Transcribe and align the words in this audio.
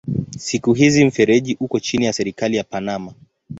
Siku 0.37 0.73
hizi 0.73 1.05
mfereji 1.05 1.57
uko 1.59 1.79
chini 1.79 2.05
ya 2.05 2.13
serikali 2.13 2.57
ya 2.57 2.63
Panama. 2.63 3.13